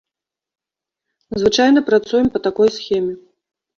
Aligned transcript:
Звычайна 1.43 1.79
працуем 1.93 2.27
па 2.39 2.45
такой 2.49 2.69
схеме. 2.79 3.13